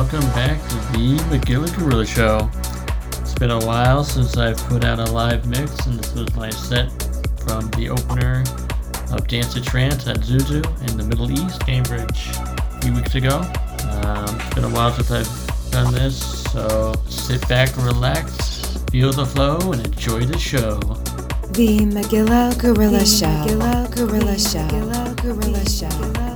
welcome 0.00 0.30
back 0.30 0.58
to 0.66 0.76
the 0.92 1.16
Magilla 1.28 1.78
Gorilla 1.78 2.06
Show. 2.06 2.50
It's 3.20 3.34
been 3.34 3.50
a 3.50 3.66
while 3.66 4.02
since 4.02 4.34
I've 4.38 4.56
put 4.56 4.82
out 4.82 4.98
a 4.98 5.04
live 5.12 5.46
mix, 5.46 5.84
and 5.84 5.98
this 5.98 6.14
was 6.14 6.34
my 6.34 6.48
set 6.48 6.88
from 7.44 7.68
the 7.72 7.90
opener 7.90 8.42
of 9.12 9.28
Dance 9.28 9.52
to 9.52 9.60
Trance 9.60 10.06
at 10.06 10.20
Zuzu 10.20 10.64
in 10.88 10.96
the 10.96 11.04
Middle 11.04 11.30
East, 11.30 11.60
Cambridge, 11.66 12.30
a 12.34 12.80
few 12.80 12.94
weeks 12.94 13.14
ago. 13.14 13.40
Um, 14.06 14.40
it's 14.40 14.54
been 14.54 14.64
a 14.64 14.70
while 14.70 14.90
since 14.90 15.10
I've 15.10 15.70
done 15.70 15.92
this, 15.92 16.44
so 16.50 16.94
sit 17.06 17.46
back, 17.46 17.76
relax, 17.76 18.78
feel 18.90 19.12
the 19.12 19.26
flow, 19.26 19.58
and 19.70 19.84
enjoy 19.84 20.20
the 20.20 20.38
show. 20.38 20.78
The 21.52 21.80
Magilla 21.80 22.58
Gorilla 22.58 23.04
Show. 23.04 23.26
Magilla 23.26 23.94
Gorilla 23.94 24.38
Show. 24.38 24.60
Magilla 24.60 25.22
Gorilla 25.22 25.68
Show. 25.68 25.90
Gorilla 25.90 26.20
Show. 26.24 26.29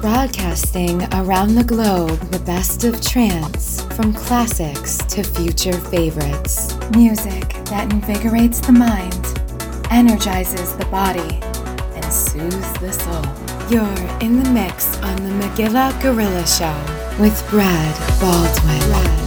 Broadcasting 0.00 1.02
around 1.14 1.54
the 1.54 1.64
globe 1.64 2.20
the 2.30 2.38
best 2.40 2.84
of 2.84 3.00
trance, 3.00 3.82
from 3.96 4.12
classics 4.12 4.98
to 4.98 5.24
future 5.24 5.72
favorites. 5.72 6.76
Music 6.90 7.48
that 7.66 7.90
invigorates 7.92 8.60
the 8.60 8.72
mind, 8.72 9.24
energizes 9.90 10.76
the 10.76 10.84
body, 10.86 11.40
and 11.94 12.04
soothes 12.12 12.72
the 12.74 12.92
soul. 12.92 13.24
You're 13.70 14.20
in 14.20 14.42
the 14.42 14.50
mix 14.50 14.96
on 14.98 15.16
the 15.16 15.46
Magilla 15.46 15.90
Gorilla 16.00 16.46
Show 16.46 17.20
with 17.20 17.44
Brad 17.50 18.20
Baldwin. 18.20 18.78
Brad 18.88 19.25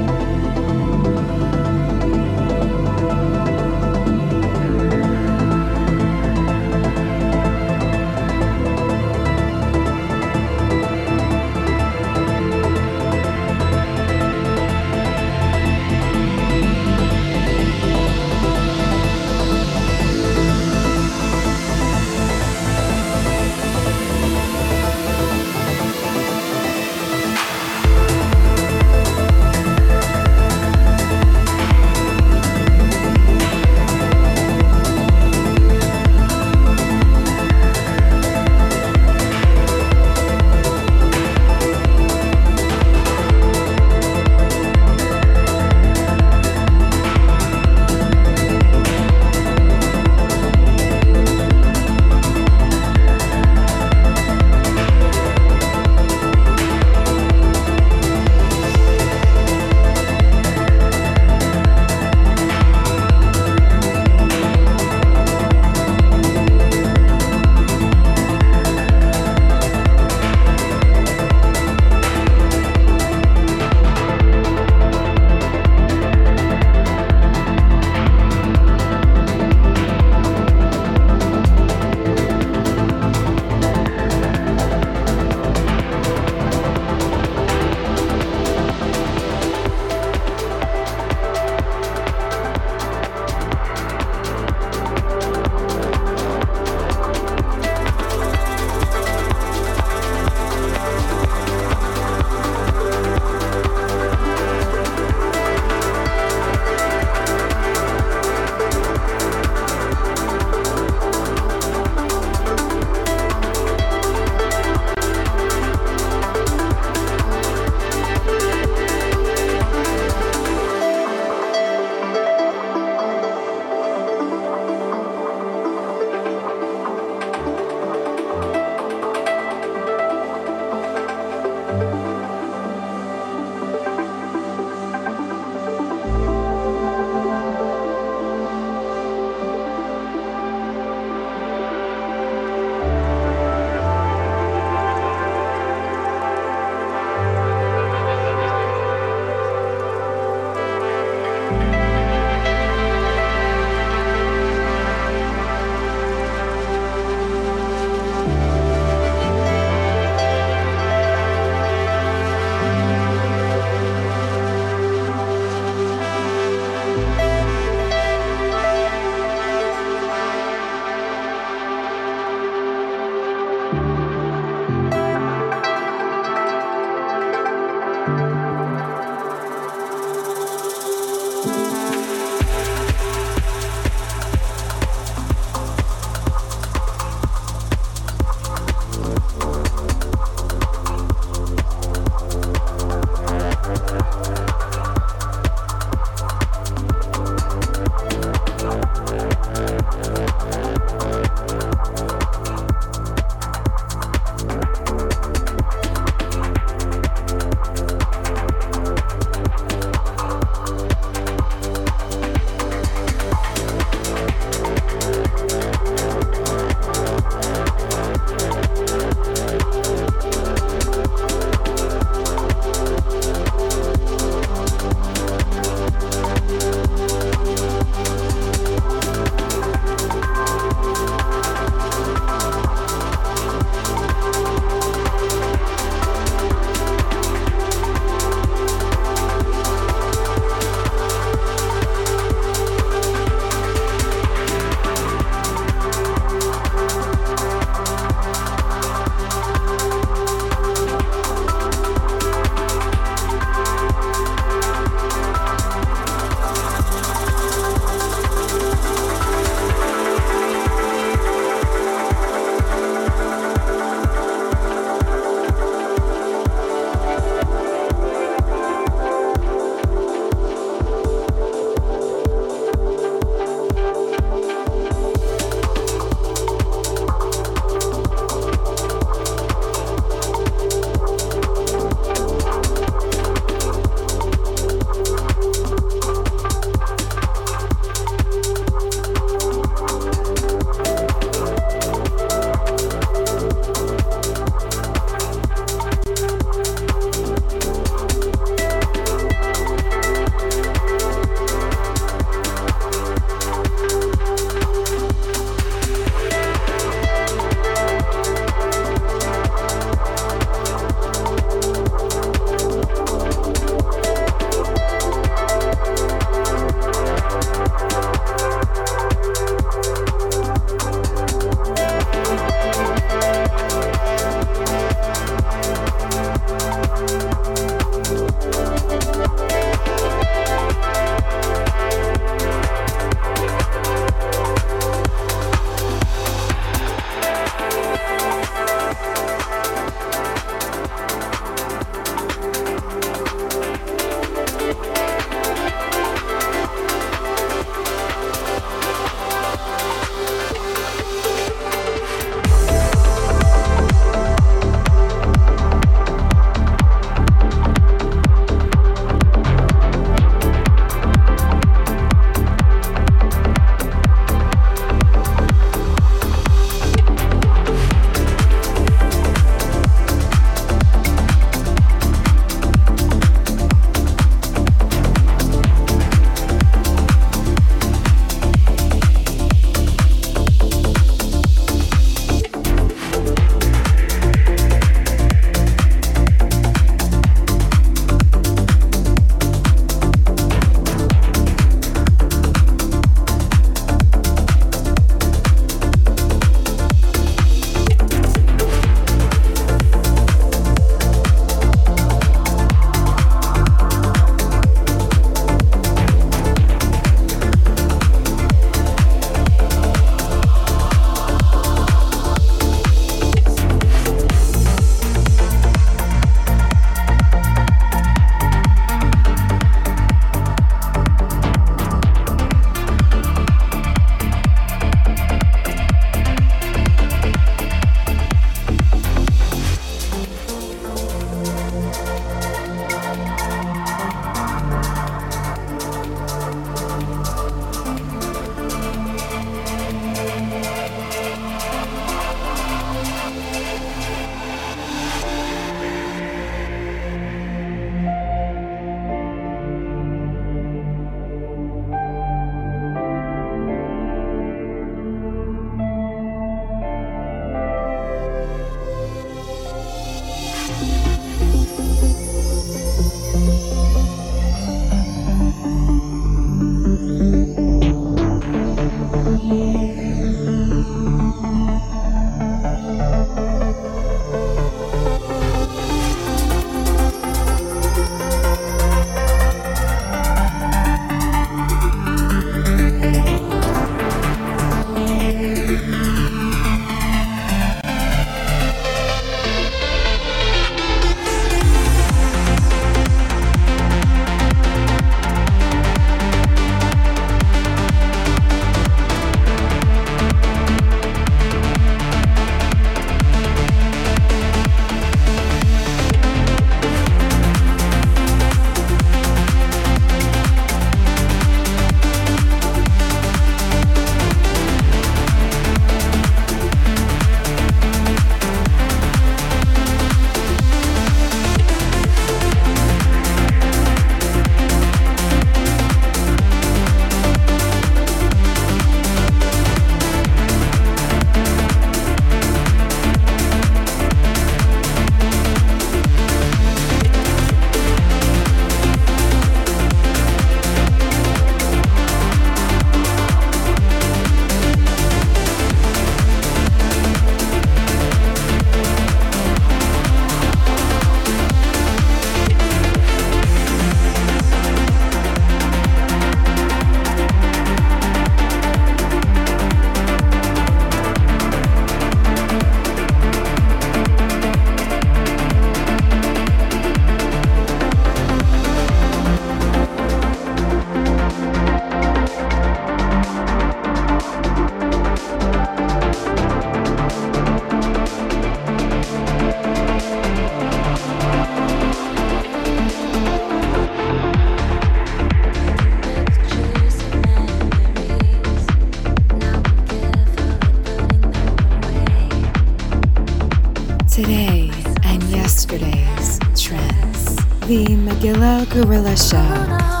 Today 594.11 594.69
and 595.05 595.23
yesterday's 595.23 596.37
trends. 596.53 597.35
The 597.67 597.85
Magilla 597.95 598.69
Gorilla 598.69 599.15
Show. 599.15 600.00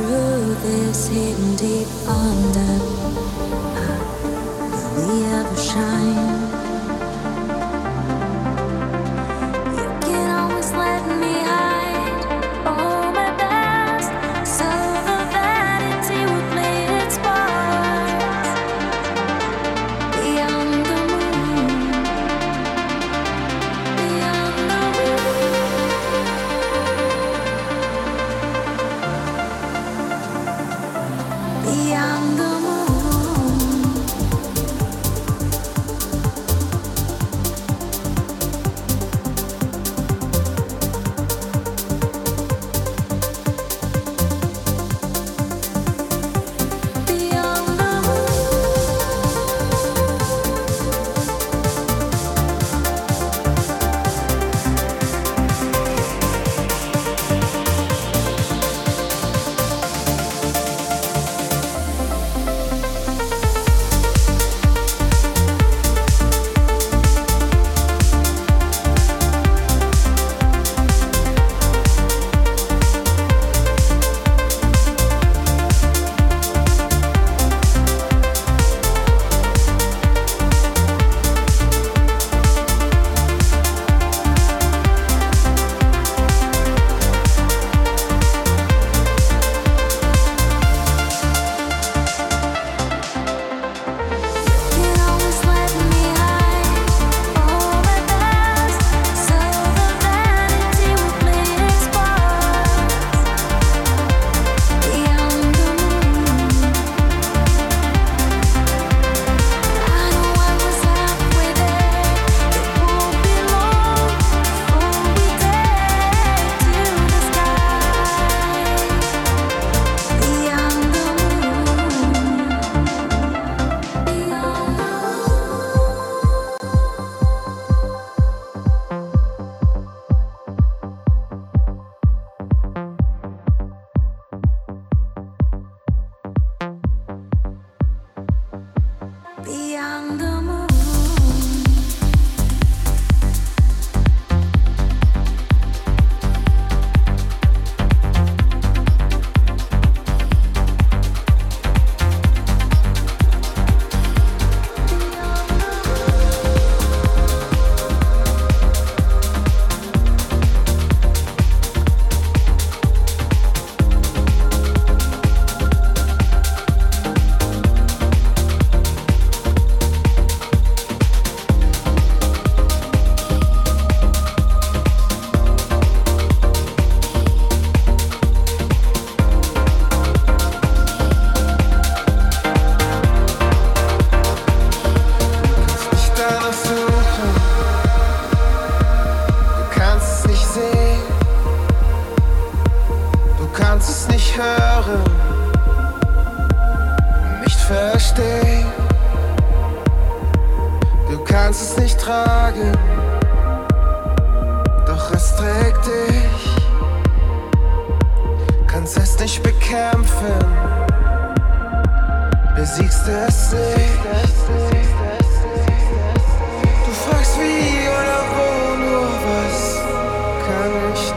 truth 0.00 0.64
is 0.64 1.08
hidden 1.08 1.56
deep 1.56 1.88
under. 2.08 2.72
Will 4.94 5.08
we 5.08 5.24
ever 5.26 5.56
shine? 5.56 6.39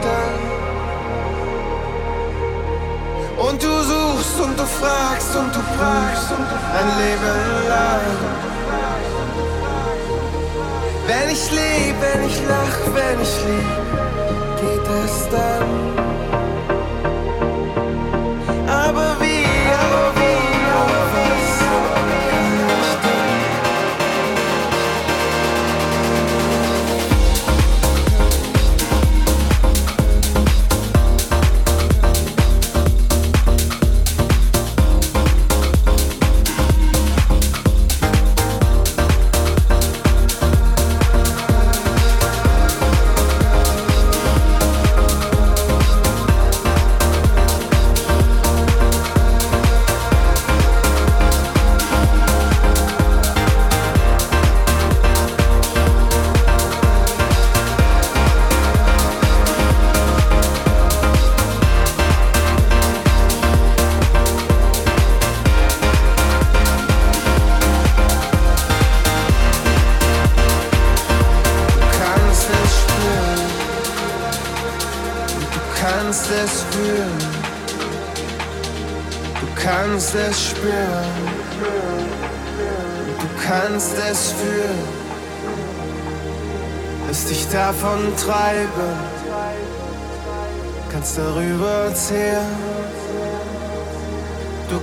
Dann? 0.04 0.34
Und 3.48 3.62
du 3.62 3.82
suchst 3.90 4.40
und 4.40 4.58
du 4.58 4.64
fragst 4.64 5.36
und 5.36 5.54
du 5.54 5.60
fragst 5.76 6.30
ein 6.78 6.88
Leben 7.02 7.68
lang. 7.68 8.06
Wenn 11.06 11.28
ich 11.30 11.50
leb, 11.50 11.94
wenn 12.00 12.26
ich 12.26 12.38
lach, 12.48 12.78
wenn 12.94 13.20
ich 13.20 13.34
lieb, 13.46 13.70
geht 14.60 14.88
es 15.04 15.28
dann. 15.28 16.23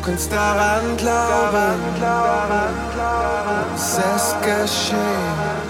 Kannst 0.02 0.32
daran 0.32 0.98
glauben. 0.98 1.80
Es 3.76 3.98
ist 3.98 4.36
geschehen. 4.42 5.62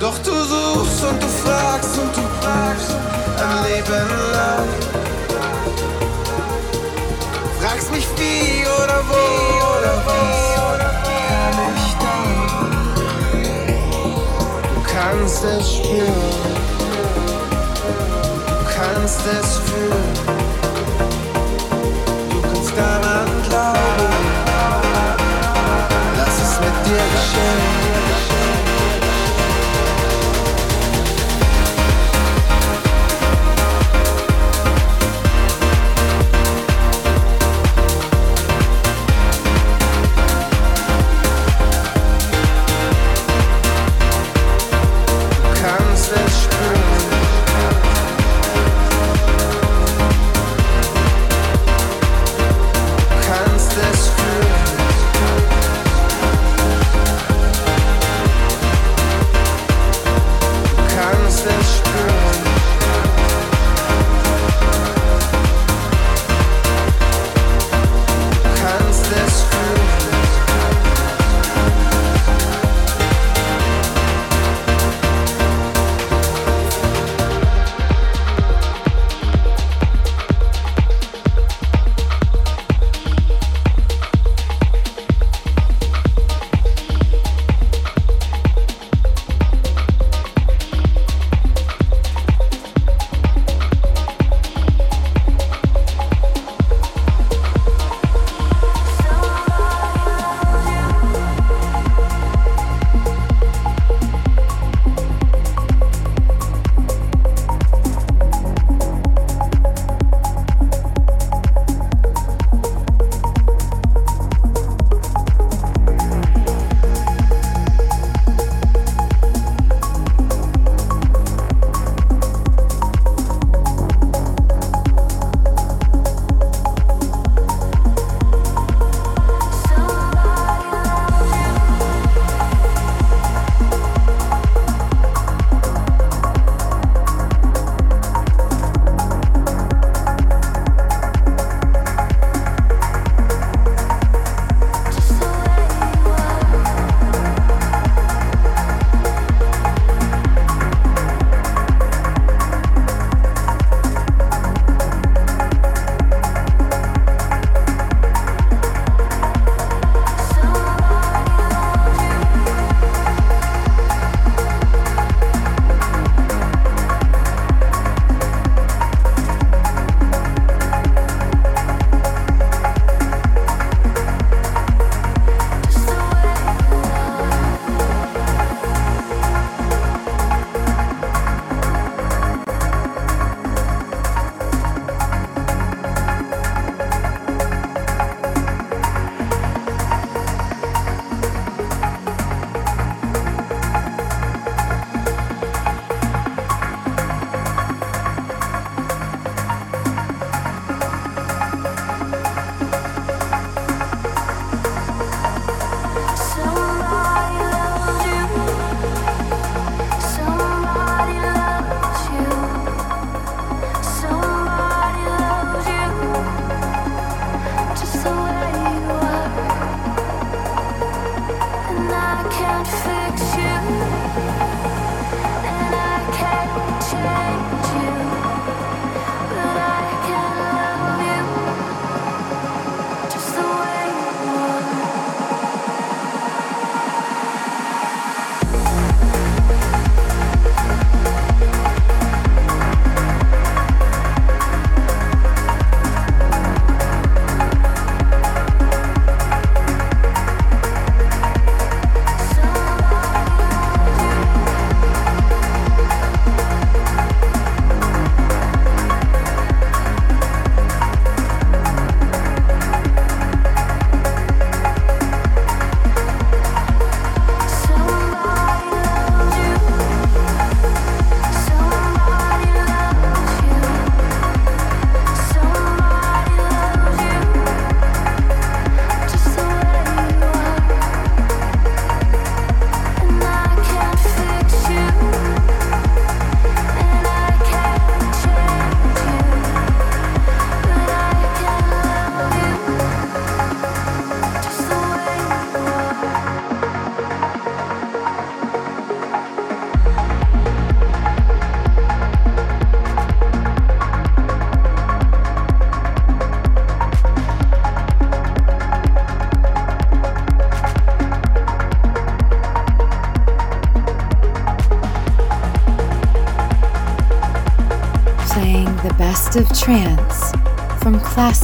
Doch 0.00 0.18
du 0.18 0.30
suchst 0.30 1.04
und 1.04 1.22
du 1.22 1.26
fragst 1.26 1.98
und 1.98 2.16
du 2.16 2.22
fragst 2.40 2.94
ein 3.38 3.64
Leben 3.64 4.08
lang. 4.32 4.68
Fragst 7.60 7.90
mich 7.90 8.06
wie 8.16 8.64
oder 8.64 9.02
wo 9.08 9.24
oder 9.78 9.94
was 10.06 10.54
kann 11.26 11.58
ich 11.76 11.92
dann? 12.04 12.94
Du 14.74 14.80
kannst 14.92 15.44
es 15.44 15.74
spüren, 15.74 16.46
du 18.48 18.64
kannst 18.76 19.20
es 19.26 19.48
fühlen, 19.66 20.14
Lass 26.90 27.37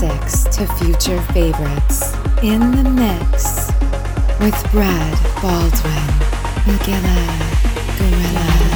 classics 0.05 0.45
to 0.57 0.67
future 0.77 1.21
favorites. 1.33 2.15
In 2.43 2.61
the 2.73 2.91
mix 2.91 3.69
with 4.41 4.71
Brad 4.71 5.19
Baldwin, 5.41 6.07
Magilla 6.67 7.99
Gorilla. 7.99 8.74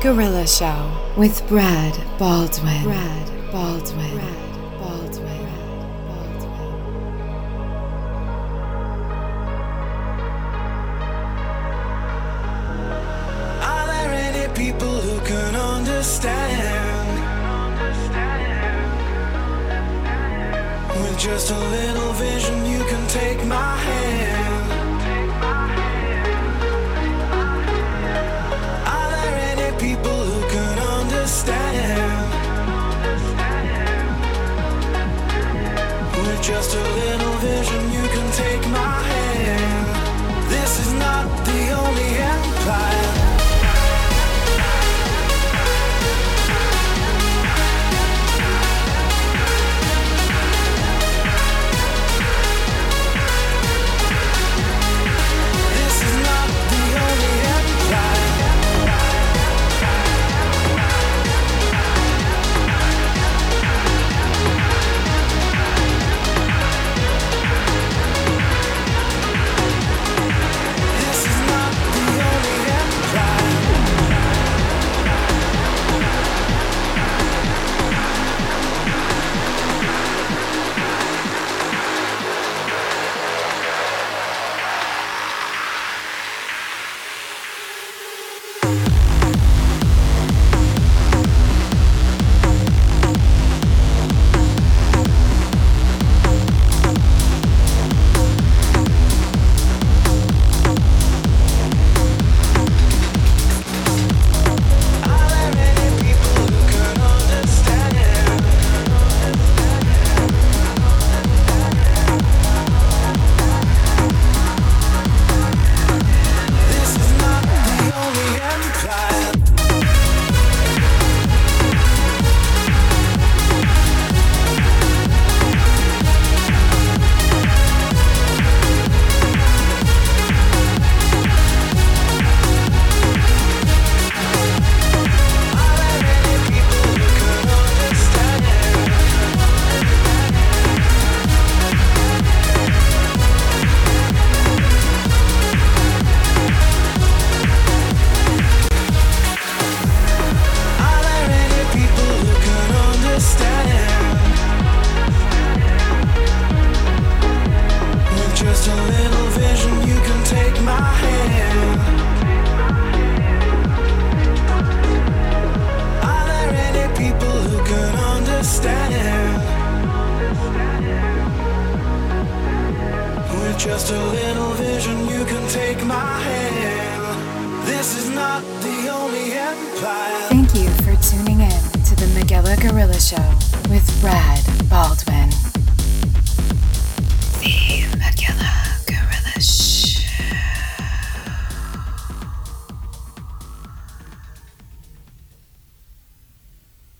Gorilla 0.00 0.46
Show 0.46 0.90
with 1.16 1.46
Brad 1.48 1.96
Baldwin. 2.18 2.84
Brad 2.84 3.52
Baldwin. 3.52 4.14
Brad 4.18 4.51